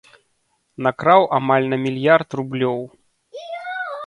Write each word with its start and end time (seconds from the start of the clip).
Накраў 0.87 1.21
амаль 1.39 1.67
на 1.75 1.79
мільярд 1.83 2.29
рублёў. 2.41 2.79